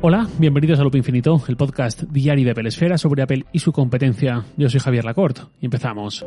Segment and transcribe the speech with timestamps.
[0.00, 3.72] Hola, bienvenidos a Loop Infinito, el podcast diario de Apple Esfera sobre Apple y su
[3.72, 4.44] competencia.
[4.56, 6.24] Yo soy Javier Lacorte y empezamos.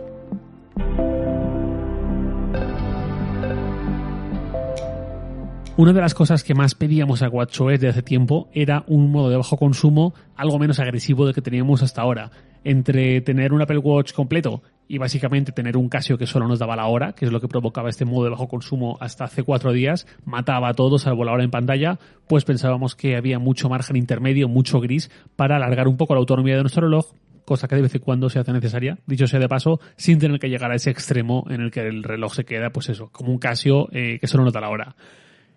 [5.77, 9.29] Una de las cosas que más pedíamos a WatchOS de hace tiempo era un modo
[9.29, 12.29] de bajo consumo algo menos agresivo del que teníamos hasta ahora.
[12.65, 14.61] Entre tener un Apple Watch completo
[14.91, 17.47] y básicamente tener un Casio que solo nos daba la hora, que es lo que
[17.47, 21.31] provocaba este modo de bajo consumo hasta hace cuatro días, mataba a todos salvo la
[21.31, 25.95] hora en pantalla, pues pensábamos que había mucho margen intermedio, mucho gris, para alargar un
[25.95, 27.13] poco la autonomía de nuestro reloj,
[27.45, 30.39] cosa que de vez en cuando se hace necesaria, dicho sea de paso, sin tener
[30.39, 33.31] que llegar a ese extremo en el que el reloj se queda, pues eso, como
[33.31, 34.97] un Casio eh, que solo nota la hora.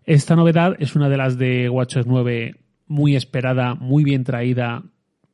[0.05, 2.55] Esta novedad es una de las de WatchOS 9
[2.87, 4.84] muy esperada, muy bien traída,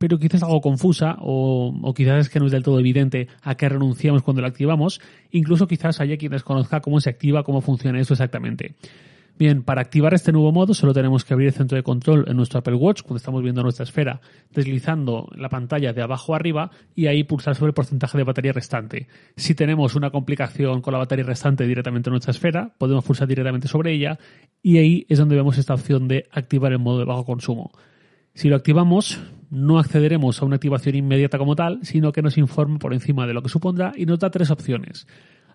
[0.00, 3.68] pero quizás algo confusa o, quizás es que no es del todo evidente a qué
[3.68, 4.98] renunciamos cuando la activamos.
[5.30, 8.76] Incluso quizás haya quien desconozca cómo se activa, cómo funciona eso exactamente.
[9.38, 12.38] Bien, para activar este nuevo modo solo tenemos que abrir el centro de control en
[12.38, 14.22] nuestro Apple Watch cuando estamos viendo nuestra esfera,
[14.54, 18.52] deslizando la pantalla de abajo a arriba y ahí pulsar sobre el porcentaje de batería
[18.54, 19.06] restante.
[19.36, 23.68] Si tenemos una complicación con la batería restante directamente en nuestra esfera, podemos pulsar directamente
[23.68, 24.18] sobre ella
[24.62, 27.70] y ahí es donde vemos esta opción de activar el modo de bajo consumo.
[28.40, 32.78] Si lo activamos, no accederemos a una activación inmediata como tal, sino que nos informa
[32.78, 35.06] por encima de lo que supondrá y nos da tres opciones.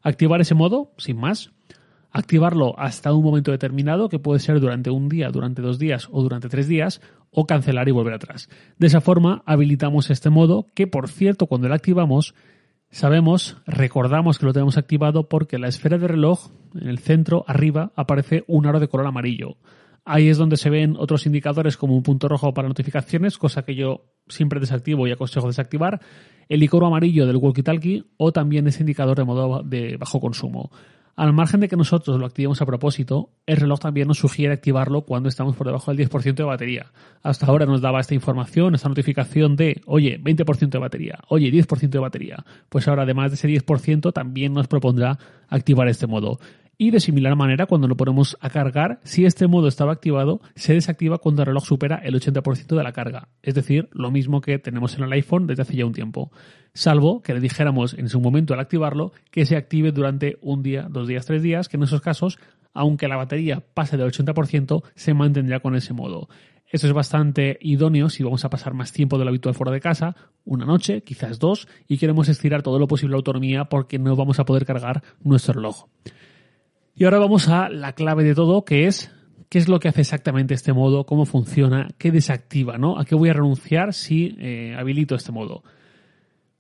[0.04, 1.52] Activar ese modo, sin más
[2.12, 6.22] activarlo hasta un momento determinado, que puede ser durante un día, durante dos días o
[6.22, 8.50] durante tres días, o cancelar y volver atrás.
[8.78, 12.36] De esa forma habilitamos este modo que, por cierto, cuando lo activamos,
[12.92, 17.94] sabemos, recordamos que lo tenemos activado porque la esfera de reloj, en el centro, arriba,
[17.96, 19.58] aparece un aro de color amarillo.
[20.06, 23.74] Ahí es donde se ven otros indicadores como un punto rojo para notificaciones, cosa que
[23.74, 26.00] yo siempre desactivo y aconsejo desactivar,
[26.48, 30.70] el icono amarillo del walkie-talkie o también ese indicador de modo de bajo consumo.
[31.16, 35.04] Al margen de que nosotros lo activemos a propósito, el reloj también nos sugiere activarlo
[35.04, 36.92] cuando estamos por debajo del 10% de batería.
[37.24, 41.90] Hasta ahora nos daba esta información, esta notificación de, oye, 20% de batería, oye, 10%
[41.90, 42.46] de batería.
[42.68, 46.38] Pues ahora, además de ese 10%, también nos propondrá activar este modo.
[46.78, 50.74] Y de similar manera, cuando lo ponemos a cargar, si este modo estaba activado, se
[50.74, 53.30] desactiva cuando el reloj supera el 80% de la carga.
[53.42, 56.32] Es decir, lo mismo que tenemos en el iPhone desde hace ya un tiempo.
[56.74, 60.88] Salvo que le dijéramos en su momento al activarlo que se active durante un día,
[60.90, 62.40] dos días, tres días, que en esos casos,
[62.74, 66.28] aunque la batería pase del 80%, se mantendría con ese modo.
[66.70, 69.80] Esto es bastante idóneo si vamos a pasar más tiempo de lo habitual fuera de
[69.80, 74.16] casa, una noche, quizás dos, y queremos estirar todo lo posible la autonomía porque no
[74.18, 75.86] vamos a poder cargar nuestro reloj.
[76.98, 79.12] Y ahora vamos a la clave de todo, que es
[79.50, 82.98] qué es lo que hace exactamente este modo, cómo funciona, qué desactiva, ¿no?
[82.98, 85.64] A qué voy a renunciar si eh, habilito este modo.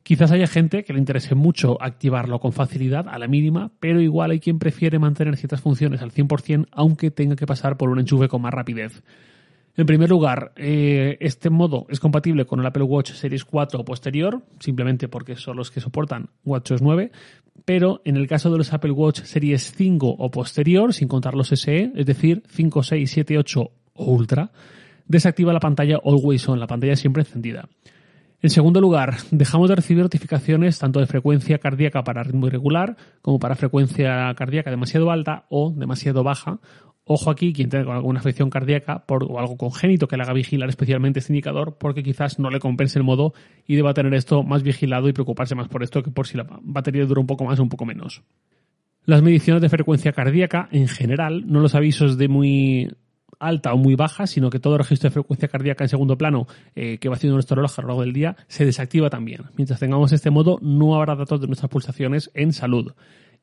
[0.04, 4.32] Quizás haya gente que le interese mucho activarlo con facilidad, a la mínima, pero igual
[4.32, 8.28] hay quien prefiere mantener ciertas funciones al 100% aunque tenga que pasar por un enchufe
[8.28, 9.04] con más rapidez.
[9.78, 13.84] En primer lugar, eh, este modo es compatible con el Apple Watch Series 4 o
[13.84, 17.12] posterior, simplemente porque son los que soportan WatchOS 9,
[17.66, 21.50] pero en el caso de los Apple Watch Series 5 o posterior, sin contar los
[21.50, 24.52] SE, es decir, 5, 6, 7, 8 o Ultra,
[25.08, 27.68] desactiva la pantalla Always On, la pantalla siempre encendida.
[28.42, 33.40] En segundo lugar, dejamos de recibir notificaciones tanto de frecuencia cardíaca para ritmo irregular como
[33.40, 36.60] para frecuencia cardíaca demasiado alta o demasiado baja
[37.08, 40.70] Ojo aquí, quien tenga alguna afección cardíaca por, o algo congénito que le haga vigilar
[40.70, 43.34] especialmente este indicador, porque quizás no le compense el modo
[43.68, 46.48] y deba tener esto más vigilado y preocuparse más por esto que por si la
[46.64, 48.24] batería dura un poco más o un poco menos.
[49.06, 52.90] Las mediciones de frecuencia cardíaca, en general, no los avisos de muy
[53.40, 56.98] alta o muy baja, sino que todo registro de frecuencia cardíaca en segundo plano eh,
[56.98, 59.44] que va haciendo nuestro reloj a lo largo del día se desactiva también.
[59.58, 62.94] Mientras tengamos este modo, no habrá datos de nuestras pulsaciones en salud.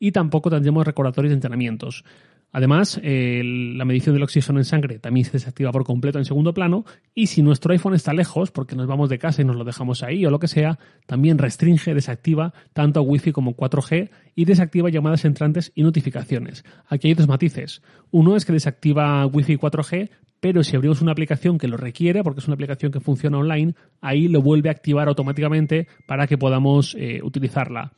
[0.00, 2.04] Y tampoco tendremos recordatorios de entrenamientos.
[2.52, 6.84] Además, la medición del oxígeno en sangre también se desactiva por completo en segundo plano
[7.14, 10.02] y si nuestro iPhone está lejos, porque nos vamos de casa y nos lo dejamos
[10.02, 15.24] ahí o lo que sea, también restringe, desactiva tanto Wi-Fi como 4G y desactiva llamadas
[15.24, 16.62] entrantes y notificaciones.
[16.88, 17.80] Aquí hay dos matices.
[18.10, 22.22] Uno es que desactiva Wi-Fi y 4G, pero si abrimos una aplicación que lo requiere,
[22.22, 26.36] porque es una aplicación que funciona online, ahí lo vuelve a activar automáticamente para que
[26.36, 27.94] podamos eh, utilizarla.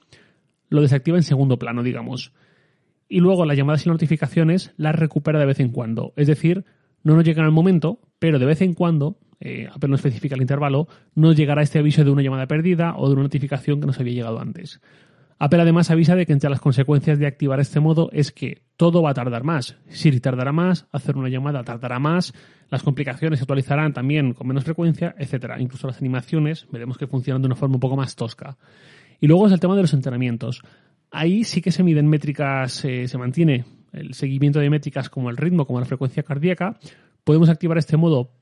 [0.68, 2.32] Lo desactiva en segundo plano, digamos
[3.08, 6.12] y luego las llamadas y notificaciones las recupera de vez en cuando.
[6.16, 6.64] Es decir,
[7.02, 10.40] no nos llegan al momento, pero de vez en cuando, eh, apenas no especifica el
[10.40, 14.00] intervalo, nos llegará este aviso de una llamada perdida o de una notificación que nos
[14.00, 14.80] había llegado antes.
[15.38, 19.02] Apple además avisa de que entre las consecuencias de activar este modo es que todo
[19.02, 19.76] va a tardar más.
[19.88, 22.32] Siri tardará más, hacer una llamada tardará más,
[22.70, 25.56] las complicaciones se actualizarán también con menos frecuencia, etc.
[25.58, 28.56] Incluso las animaciones veremos que funcionan de una forma un poco más tosca.
[29.20, 30.62] Y luego es el tema de los entrenamientos.
[31.16, 35.36] Ahí sí que se miden métricas, eh, se mantiene el seguimiento de métricas como el
[35.36, 36.76] ritmo, como la frecuencia cardíaca.
[37.22, 38.32] Podemos activar este modo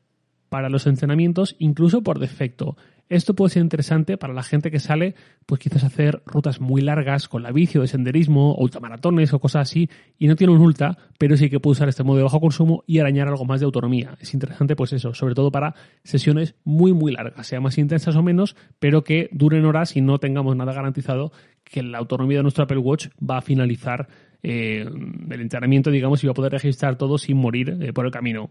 [0.49, 2.79] para los entrenamientos, incluso por defecto.
[3.09, 5.15] Esto puede ser interesante para la gente que sale,
[5.45, 9.39] pues quizás hacer rutas muy largas con la bici o de senderismo, o ultramaratones o
[9.39, 12.23] cosas así, y no tiene un ultra, pero sí que puede usar este modo de
[12.23, 14.17] bajo consumo y arañar algo más de autonomía.
[14.21, 18.23] Es interesante, pues eso, sobre todo para sesiones muy, muy largas, sea más intensas o
[18.23, 21.33] menos, pero que duren horas y no tengamos nada garantizado
[21.65, 24.09] que la autonomía de nuestro Apple Watch va a finalizar
[24.43, 24.85] eh,
[25.31, 28.51] el entrenamiento, digamos, y va a poder registrar todo sin morir eh, por el camino.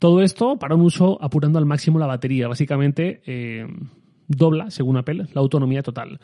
[0.00, 2.48] Todo esto para un uso apurando al máximo la batería.
[2.48, 3.66] Básicamente eh,
[4.26, 6.18] dobla, según Apple, la autonomía total.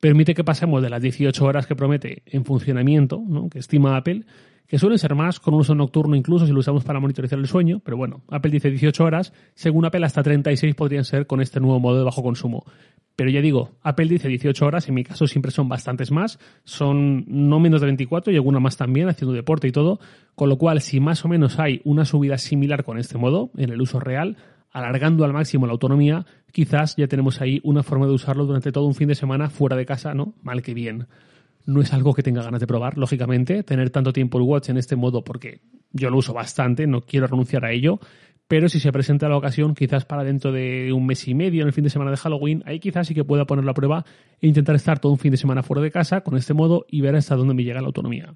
[0.00, 3.48] Permite que pasemos de las 18 horas que promete en funcionamiento, ¿no?
[3.48, 4.26] que estima Apple,
[4.66, 7.46] que suelen ser más con un uso nocturno incluso si lo usamos para monitorizar el
[7.46, 11.58] sueño, pero bueno, Apple dice 18 horas, según Apple hasta 36 podrían ser con este
[11.58, 12.66] nuevo modo de bajo consumo.
[13.16, 17.24] Pero ya digo, Apple dice 18 horas, en mi caso siempre son bastantes más, son
[17.28, 20.00] no menos de 24 y alguna más también, haciendo deporte y todo,
[20.34, 23.70] con lo cual si más o menos hay una subida similar con este modo, en
[23.70, 24.36] el uso real,
[24.70, 28.86] alargando al máximo la autonomía, quizás ya tenemos ahí una forma de usarlo durante todo
[28.86, 30.34] un fin de semana fuera de casa, ¿no?
[30.42, 31.06] Mal que bien.
[31.66, 34.78] No es algo que tenga ganas de probar, lógicamente, tener tanto tiempo el watch en
[34.78, 35.60] este modo porque
[35.92, 38.00] yo lo uso bastante, no quiero renunciar a ello,
[38.48, 41.68] pero si se presenta la ocasión, quizás para dentro de un mes y medio, en
[41.68, 44.04] el fin de semana de Halloween, ahí quizás sí que pueda poner la prueba
[44.40, 47.00] e intentar estar todo un fin de semana fuera de casa con este modo y
[47.00, 48.34] ver hasta dónde me llega la autonomía.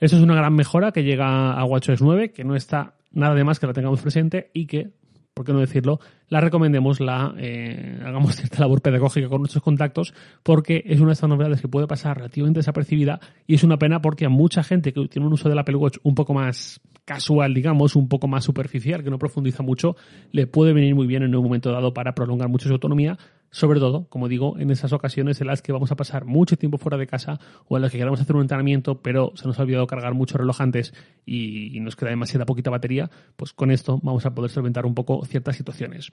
[0.00, 3.44] Eso es una gran mejora que llega a WatchOS 9, que no está nada de
[3.44, 4.90] más que la tengamos presente y que,
[5.34, 6.00] por qué no decirlo,
[6.32, 11.12] la recomendemos, la eh, hagamos cierta labor pedagógica con nuestros contactos, porque es una de
[11.12, 14.94] estas novedades que puede pasar relativamente desapercibida y es una pena porque a mucha gente
[14.94, 18.44] que tiene un uso del Apple Watch un poco más casual, digamos, un poco más
[18.44, 19.94] superficial, que no profundiza mucho,
[20.30, 23.18] le puede venir muy bien en un momento dado para prolongar mucho su autonomía,
[23.52, 26.78] sobre todo, como digo, en esas ocasiones en las que vamos a pasar mucho tiempo
[26.78, 27.38] fuera de casa
[27.68, 30.40] o en las que queremos hacer un entrenamiento, pero se nos ha olvidado cargar muchos
[30.40, 30.94] relojantes
[31.26, 34.94] y, y nos queda demasiada poquita batería, pues con esto vamos a poder solventar un
[34.94, 36.12] poco ciertas situaciones.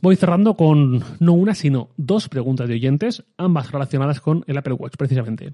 [0.00, 4.74] Voy cerrando con no una, sino dos preguntas de oyentes, ambas relacionadas con el Apple
[4.74, 5.52] Watch, precisamente.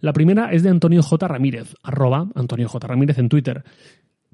[0.00, 1.28] La primera es de Antonio J.
[1.28, 2.86] Ramírez, arroba Antonio J.
[2.86, 3.64] Ramírez en Twitter.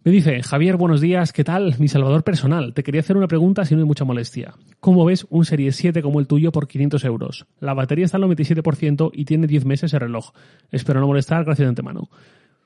[0.04, 1.76] Me dice, Javier, buenos días, ¿qué tal?
[1.78, 2.74] Mi salvador personal.
[2.74, 4.52] Te quería hacer una pregunta si no hay mucha molestia.
[4.80, 7.46] ¿Cómo ves un Serie 7 como el tuyo por 500 euros?
[7.60, 10.32] La batería está al 97% y tiene 10 meses el reloj.
[10.72, 12.08] Espero no molestar, gracias de antemano.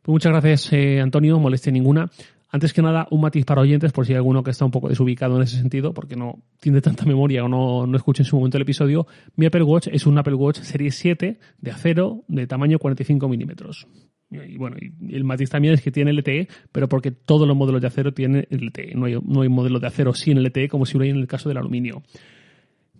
[0.01, 2.11] Pues muchas gracias, eh, Antonio, molestia ninguna.
[2.49, 4.89] Antes que nada, un matiz para oyentes, por si hay alguno que está un poco
[4.89, 8.37] desubicado en ese sentido, porque no tiene tanta memoria o no, no escucha en su
[8.37, 9.07] momento el episodio.
[9.35, 13.87] Mi Apple Watch es un Apple Watch Serie 7 de acero de tamaño 45 milímetros.
[14.31, 17.81] Y bueno, y el matiz también es que tiene LTE, pero porque todos los modelos
[17.81, 18.95] de acero tienen LTE.
[18.95, 21.27] No hay, no hay modelo de acero sin LTE como si lo hay en el
[21.27, 22.03] caso del aluminio.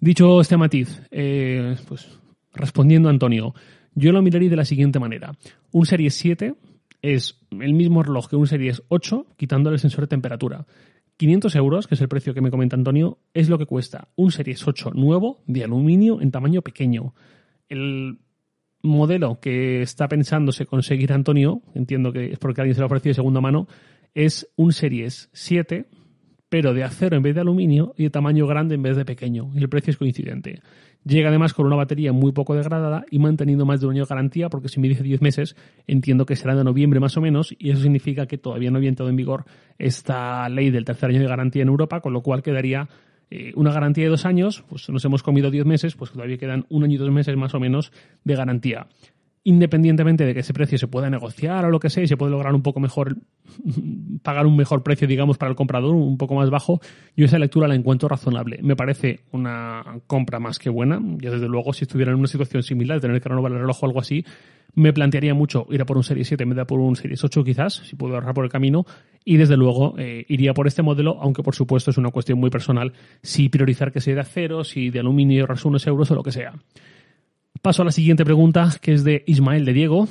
[0.01, 2.19] Dicho este matiz, eh, pues
[2.55, 3.55] respondiendo a Antonio,
[3.95, 5.33] yo lo miraría de la siguiente manera.
[5.73, 6.55] Un Serie 7
[7.03, 10.67] es el mismo reloj que un Series 8, quitándole el sensor de temperatura.
[11.17, 14.31] 500 euros, que es el precio que me comenta Antonio, es lo que cuesta un
[14.33, 17.15] Series 8 nuevo de aluminio en tamaño pequeño.
[17.69, 18.19] El
[18.87, 23.11] modelo que está pensándose conseguir Antonio, entiendo que es porque alguien se lo ha ofrecido
[23.11, 23.67] de segunda mano,
[24.15, 25.87] es un Series 7,
[26.49, 29.51] pero de acero en vez de aluminio y de tamaño grande en vez de pequeño.
[29.55, 30.61] Y el precio es coincidente.
[31.05, 34.09] Llega además con una batería muy poco degradada y manteniendo más de un año de
[34.09, 35.57] garantía, porque si me dice 10 meses,
[35.87, 38.89] entiendo que será de noviembre más o menos, y eso significa que todavía no había
[38.89, 39.45] entrado en vigor
[39.79, 42.89] esta ley del tercer año de garantía en Europa, con lo cual quedaría
[43.31, 46.67] eh, una garantía de dos años, pues nos hemos comido 10 meses, pues todavía quedan
[46.69, 47.93] un año y dos meses más o menos
[48.25, 48.87] de garantía
[49.47, 52.33] independientemente de que ese precio se pueda negociar o lo que sea y se puede
[52.33, 53.17] lograr un poco mejor,
[54.25, 56.81] pagar un mejor precio, digamos, para el comprador, un poco más bajo,
[57.17, 58.59] yo esa lectura la encuentro razonable.
[58.63, 61.01] Me parece una compra más que buena.
[61.19, 63.85] Yo, desde luego, si estuviera en una situación similar, de tener que renovar el reloj
[63.85, 64.25] o algo así,
[64.75, 67.23] me plantearía mucho ir a por un Series 7 en vez de por un Series
[67.23, 68.85] 8 quizás, si puedo ahorrar por el camino,
[69.29, 72.49] y desde luego eh, iría por este modelo, aunque por supuesto es una cuestión muy
[72.49, 72.93] personal,
[73.23, 76.55] si priorizar que sea de acero, si de aluminio unos euros o lo que sea.
[77.61, 80.07] Paso a la siguiente pregunta, que es de Ismael de Diego.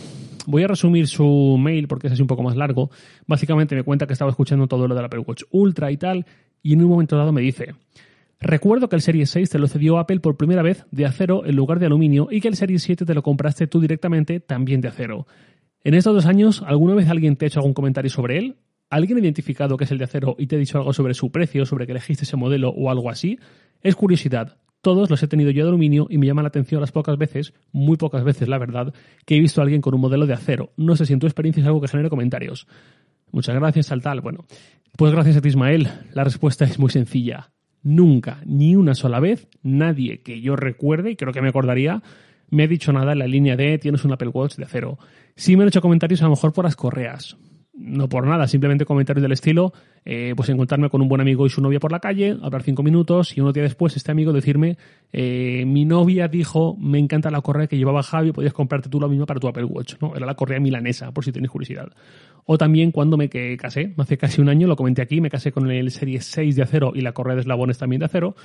[0.47, 2.91] Voy a resumir su mail porque es así un poco más largo.
[3.25, 6.25] Básicamente me cuenta que estaba escuchando todo lo del Apple Watch Ultra y tal,
[6.61, 7.73] y en un momento dado me dice,
[8.41, 11.55] recuerdo que el Series 6 te lo cedió Apple por primera vez de acero en
[11.55, 14.89] lugar de aluminio y que el Series 7 te lo compraste tú directamente también de
[14.89, 15.25] acero.
[15.85, 18.57] En estos dos años, ¿alguna vez alguien te ha hecho algún comentario sobre él?
[18.89, 21.31] ¿Alguien ha identificado que es el de acero y te ha dicho algo sobre su
[21.31, 23.39] precio, sobre que elegiste ese modelo o algo así?
[23.81, 24.57] Es curiosidad.
[24.81, 27.53] Todos los he tenido yo de aluminio y me llama la atención las pocas veces,
[27.71, 28.93] muy pocas veces la verdad,
[29.25, 30.73] que he visto a alguien con un modelo de acero.
[30.77, 32.67] No sé si en tu experiencia es algo que genere comentarios.
[33.31, 34.21] Muchas gracias al tal.
[34.21, 34.45] Bueno,
[34.95, 35.89] pues gracias a ti Ismael.
[36.13, 37.51] La respuesta es muy sencilla.
[37.81, 42.01] Nunca, ni una sola vez, nadie que yo recuerde, y creo que me acordaría,
[42.49, 44.97] me ha dicho nada en la línea de tienes un Apple Watch de acero.
[45.35, 47.37] Sí me han hecho comentarios a lo mejor por las correas.
[47.77, 49.73] No por nada, simplemente comentarios del estilo,
[50.05, 52.83] eh, pues encontrarme con un buen amigo y su novia por la calle, hablar cinco
[52.83, 54.77] minutos y unos días después este amigo decirme,
[55.11, 59.07] eh, mi novia dijo, me encanta la correa que llevaba Javi, podías comprarte tú la
[59.07, 60.15] misma para tu Apple Watch, ¿no?
[60.15, 61.91] Era la correa milanesa, por si tenéis curiosidad.
[62.45, 63.27] O también cuando me
[63.57, 66.63] casé, hace casi un año, lo comenté aquí, me casé con el Serie 6 de
[66.63, 68.35] acero y la correa de eslabones también de acero,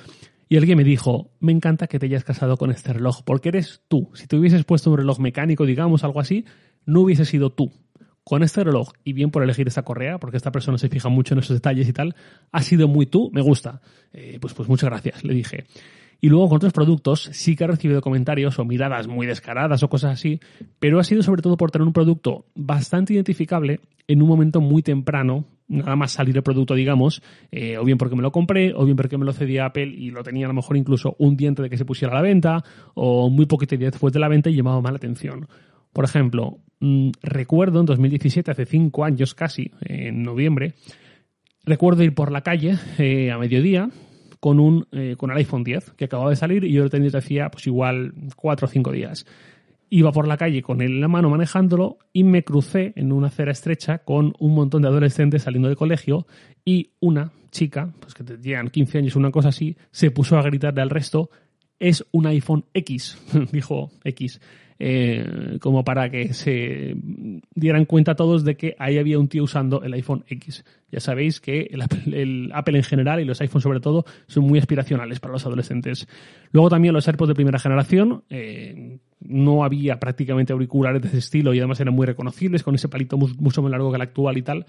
[0.49, 3.81] y alguien me dijo, me encanta que te hayas casado con este reloj, porque eres
[3.87, 4.09] tú.
[4.13, 6.43] Si te hubieses puesto un reloj mecánico, digamos, algo así,
[6.85, 7.71] no hubiese sido tú
[8.23, 11.33] con este reloj y bien por elegir esta correa, porque esta persona se fija mucho
[11.33, 12.15] en esos detalles y tal,
[12.51, 13.81] ha sido muy tú, me gusta.
[14.13, 15.65] Eh, pues, pues muchas gracias, le dije.
[16.23, 19.89] Y luego con otros productos sí que he recibido comentarios o miradas muy descaradas o
[19.89, 20.39] cosas así,
[20.79, 24.83] pero ha sido sobre todo por tener un producto bastante identificable en un momento muy
[24.83, 28.85] temprano, nada más salir el producto, digamos, eh, o bien porque me lo compré, o
[28.85, 31.63] bien porque me lo cedía Apple y lo tenía a lo mejor incluso un diente
[31.63, 32.63] de que se pusiera a la venta,
[32.93, 35.47] o muy poquito día después de la venta y llamaba mal la atención.
[35.93, 40.73] Por ejemplo, mm, recuerdo en 2017, hace cinco años casi, en noviembre,
[41.63, 43.89] recuerdo ir por la calle eh, a mediodía
[44.39, 47.11] con un eh, con el iPhone 10 que acababa de salir y yo lo tenía
[47.13, 49.25] hacía pues igual cuatro o cinco días.
[49.89, 53.27] Iba por la calle con él en la mano manejándolo y me crucé en una
[53.27, 56.25] acera estrecha con un montón de adolescentes saliendo de colegio
[56.65, 60.81] y una chica, pues que tenían 15 años, una cosa así, se puso a gritarle
[60.81, 61.29] al resto,
[61.81, 63.17] es un iPhone X,
[63.51, 64.39] dijo X.
[64.83, 66.95] Eh, como para que se
[67.53, 70.65] dieran cuenta todos de que ahí había un tío usando el iPhone X.
[70.91, 75.19] Ya sabéis que el Apple, en general y los iPhones sobre todo son muy aspiracionales
[75.19, 76.07] para los adolescentes.
[76.51, 78.23] Luego también los AirPods de primera generación.
[78.31, 78.90] Eh,
[79.31, 83.17] no había prácticamente auriculares de ese estilo y además eran muy reconocibles con ese palito
[83.17, 84.65] mucho más largo que el actual y tal.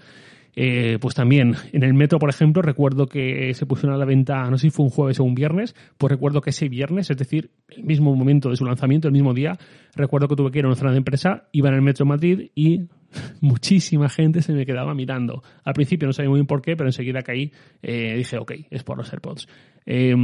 [0.55, 4.49] Eh, pues también en el metro, por ejemplo, recuerdo que se pusieron a la venta,
[4.51, 7.17] no sé si fue un jueves o un viernes, pues recuerdo que ese viernes, es
[7.17, 9.57] decir, el mismo momento de su lanzamiento, el mismo día,
[9.95, 12.51] recuerdo que tuve que ir a una zona de empresa, iba en el metro Madrid
[12.53, 12.81] y
[13.41, 15.41] muchísima gente se me quedaba mirando.
[15.63, 17.51] Al principio no sabía muy bien por qué, pero enseguida caí,
[17.81, 19.47] eh, dije, ok, es por los AirPods.
[19.87, 20.15] Eh,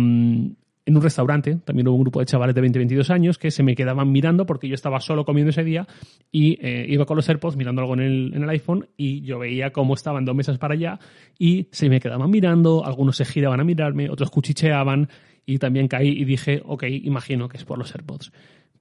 [0.89, 3.61] en un restaurante, también hubo un grupo de chavales de 20, 22 años que se
[3.61, 5.87] me quedaban mirando porque yo estaba solo comiendo ese día
[6.31, 9.37] y eh, iba con los AirPods mirando algo en el, en el, iPhone y yo
[9.37, 10.99] veía cómo estaban dos mesas para allá
[11.37, 15.09] y se me quedaban mirando, algunos se giraban a mirarme, otros cuchicheaban
[15.45, 18.31] y también caí y dije, ok, imagino que es por los AirPods.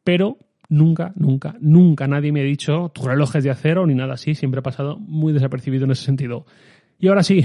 [0.03, 0.38] Pero
[0.71, 4.35] nunca, nunca, nunca nadie me ha dicho tu reloj es de acero ni nada así,
[4.35, 6.47] siempre ha pasado muy desapercibido en ese sentido.
[6.99, 7.45] Y ahora sí,